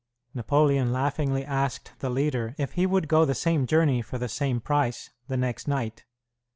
Napoleon 0.33 0.91
laughingly 0.91 1.45
asked 1.45 1.91
the 1.99 2.09
leader 2.09 2.55
if 2.57 2.71
he 2.71 2.87
would 2.87 3.07
go 3.07 3.23
the 3.23 3.35
same 3.35 3.67
journey 3.67 4.01
for 4.01 4.17
the 4.17 4.27
same 4.27 4.59
price 4.59 5.11
the 5.27 5.37
next 5.37 5.67
night. 5.67 6.05